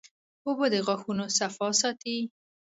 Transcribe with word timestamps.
اوبه 0.45 0.65
د 0.73 0.75
غاښونو 0.85 1.25
صفا 1.37 1.67
ساتي 1.81 2.17